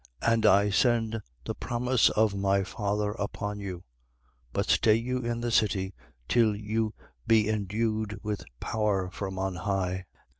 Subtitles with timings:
[0.23, 0.33] 24:49.
[0.33, 3.83] And I send the promise of my Father upon you:
[4.51, 5.93] but stay you in the city
[6.27, 6.95] till you
[7.27, 10.05] be endued with power from on high.